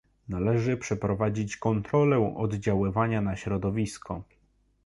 Należy 0.29 0.77
przeprowadzić 0.77 1.57
kontrolę 1.57 2.35
oddziaływania 2.37 3.21
na 3.21 3.35
środowisko 3.35 4.23